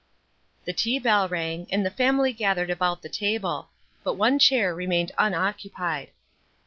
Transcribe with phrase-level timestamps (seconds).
[0.65, 3.69] The tea bell rang, and the family gathered about the table;
[4.03, 6.09] but one chair remained unoccupied.